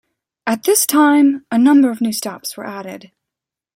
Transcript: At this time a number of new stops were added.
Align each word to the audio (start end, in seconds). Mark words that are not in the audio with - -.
At 0.47 0.63
this 0.63 0.87
time 0.87 1.45
a 1.51 1.59
number 1.59 1.91
of 1.91 2.01
new 2.01 2.11
stops 2.11 2.57
were 2.57 2.65
added. 2.65 3.11